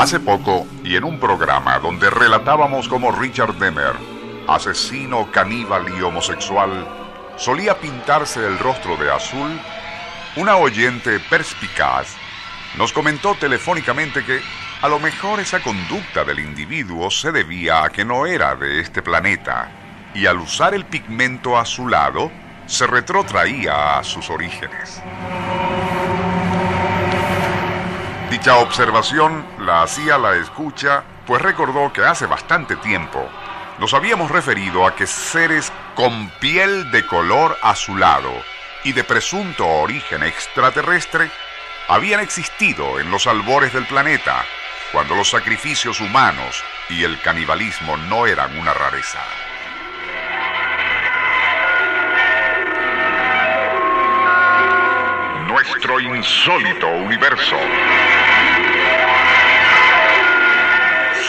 [0.00, 3.92] Hace poco, y en un programa donde relatábamos cómo Richard Denner,
[4.48, 6.88] asesino, caníbal y homosexual,
[7.36, 9.60] solía pintarse el rostro de azul,
[10.36, 12.16] una oyente perspicaz
[12.78, 14.40] nos comentó telefónicamente que
[14.80, 19.02] a lo mejor esa conducta del individuo se debía a que no era de este
[19.02, 19.70] planeta
[20.14, 22.32] y al usar el pigmento azulado
[22.64, 25.02] se retrotraía a sus orígenes.
[28.30, 33.28] Dicha observación la hacía la escucha, pues recordó que hace bastante tiempo
[33.80, 38.30] nos habíamos referido a que seres con piel de color azulado
[38.84, 41.28] y de presunto origen extraterrestre
[41.88, 44.44] habían existido en los albores del planeta,
[44.92, 49.18] cuando los sacrificios humanos y el canibalismo no eran una rareza.
[56.00, 57.56] Insólito universo.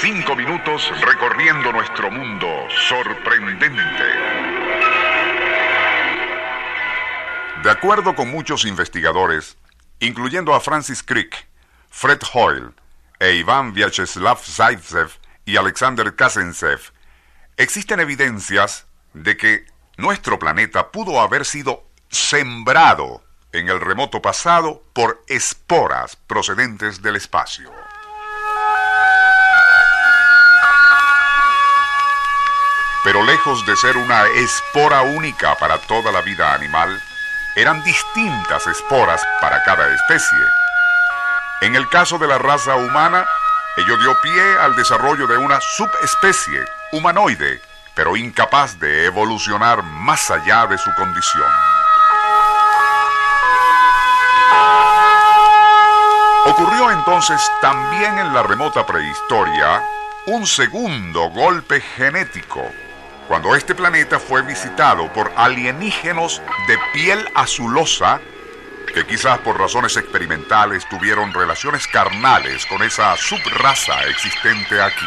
[0.00, 2.46] Cinco minutos recorriendo nuestro mundo
[2.88, 4.04] sorprendente.
[7.64, 9.58] De acuerdo con muchos investigadores,
[9.98, 11.48] incluyendo a Francis Crick,
[11.90, 12.70] Fred Hoyle
[13.18, 15.10] e Iván Vyacheslav Zaitsev
[15.44, 16.92] y Alexander Kazentsev,
[17.56, 25.22] existen evidencias de que nuestro planeta pudo haber sido sembrado en el remoto pasado por
[25.26, 27.70] esporas procedentes del espacio.
[33.02, 37.00] Pero lejos de ser una espora única para toda la vida animal,
[37.56, 40.38] eran distintas esporas para cada especie.
[41.62, 43.26] En el caso de la raza humana,
[43.76, 47.60] ello dio pie al desarrollo de una subespecie humanoide,
[47.94, 51.69] pero incapaz de evolucionar más allá de su condición.
[56.60, 59.82] Ocurrió entonces también en la remota prehistoria
[60.26, 62.62] un segundo golpe genético
[63.28, 68.20] cuando este planeta fue visitado por alienígenos de piel azulosa
[68.92, 75.06] que quizás por razones experimentales tuvieron relaciones carnales con esa subraza existente aquí.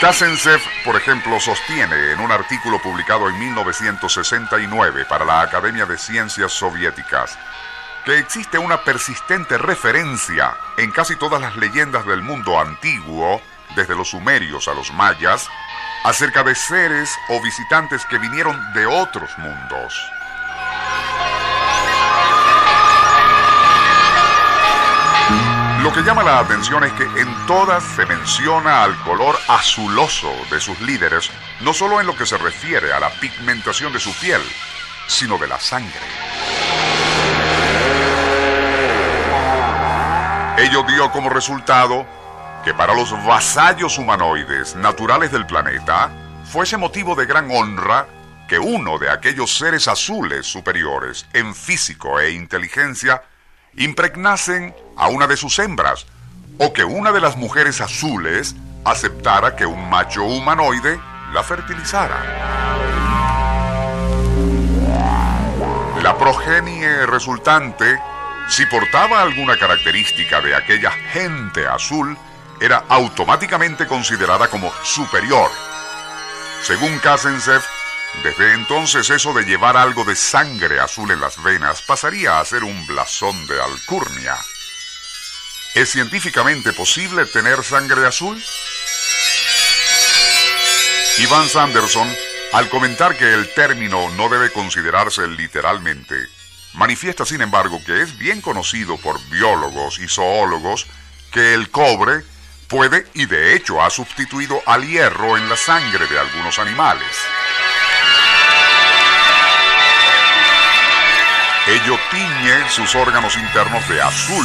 [0.00, 6.52] Kassensev, por ejemplo, sostiene en un artículo publicado en 1969 para la Academia de Ciencias
[6.52, 7.38] Soviéticas
[8.06, 13.42] que existe una persistente referencia en casi todas las leyendas del mundo antiguo
[13.76, 15.48] desde los sumerios a los mayas,
[16.02, 20.10] acerca de seres o visitantes que vinieron de otros mundos.
[25.90, 30.60] Lo que llama la atención es que en todas se menciona al color azuloso de
[30.60, 31.28] sus líderes,
[31.62, 34.40] no solo en lo que se refiere a la pigmentación de su piel,
[35.08, 35.98] sino de la sangre.
[40.58, 42.06] Ello dio como resultado
[42.64, 46.12] que para los vasallos humanoides naturales del planeta
[46.44, 48.06] fuese motivo de gran honra
[48.46, 53.24] que uno de aquellos seres azules superiores en físico e inteligencia
[53.76, 56.06] impregnasen a una de sus hembras,
[56.58, 58.54] o que una de las mujeres azules
[58.84, 61.00] aceptara que un macho humanoide
[61.32, 62.22] la fertilizara.
[66.02, 67.98] La progenie resultante,
[68.48, 72.16] si portaba alguna característica de aquella gente azul,
[72.60, 75.50] era automáticamente considerada como superior.
[76.62, 77.62] Según Kassensev,
[78.22, 82.64] desde entonces eso de llevar algo de sangre azul en las venas pasaría a ser
[82.64, 84.36] un blasón de alcurnia.
[85.74, 88.42] ¿Es científicamente posible tener sangre azul?
[91.18, 92.08] Ivan Sanderson,
[92.52, 96.16] al comentar que el término no debe considerarse literalmente,
[96.74, 100.86] manifiesta sin embargo que es bien conocido por biólogos y zoólogos
[101.30, 102.24] que el cobre
[102.68, 107.06] puede y de hecho ha sustituido al hierro en la sangre de algunos animales.
[111.70, 114.44] Ello tiñe sus órganos internos de azul,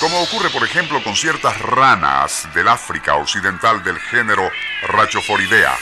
[0.00, 4.50] como ocurre por ejemplo con ciertas ranas del África occidental del género
[4.88, 5.76] Rachophoridea.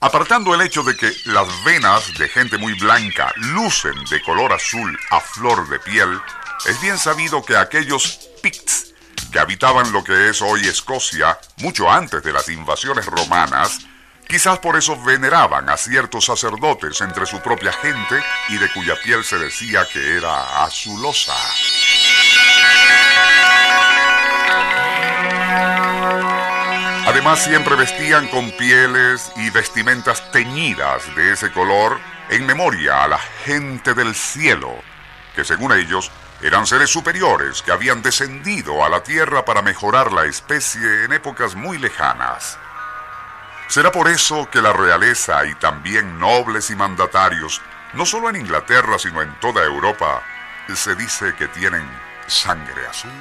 [0.00, 4.98] Apartando el hecho de que las venas de gente muy blanca lucen de color azul
[5.10, 6.20] a flor de piel,
[6.66, 8.92] es bien sabido que aquellos Picts
[9.30, 13.78] que habitaban lo que es hoy Escocia mucho antes de las invasiones romanas,
[14.30, 19.24] quizás por eso veneraban a ciertos sacerdotes entre su propia gente y de cuya piel
[19.24, 21.34] se decía que era azulosa.
[27.08, 31.98] Además siempre vestían con pieles y vestimentas teñidas de ese color
[32.28, 34.72] en memoria a la gente del cielo,
[35.34, 40.26] que según ellos eran seres superiores que habían descendido a la tierra para mejorar la
[40.26, 42.56] especie en épocas muy lejanas.
[43.70, 47.62] Será por eso que la realeza y también nobles y mandatarios,
[47.94, 50.24] no solo en Inglaterra sino en toda Europa,
[50.74, 51.88] se dice que tienen
[52.26, 53.12] sangre azul.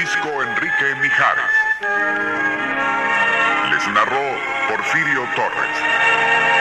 [0.00, 1.44] Francisco Enrique Mijares.
[3.70, 4.22] Les narró
[4.68, 6.59] Porfirio Torres.